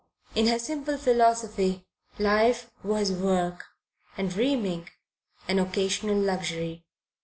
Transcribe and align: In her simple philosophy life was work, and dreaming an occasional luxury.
In 0.33 0.47
her 0.47 0.57
simple 0.57 0.97
philosophy 0.97 1.85
life 2.17 2.71
was 2.81 3.11
work, 3.11 3.65
and 4.17 4.31
dreaming 4.31 4.89
an 5.47 5.59
occasional 5.59 6.17
luxury. 6.17 6.87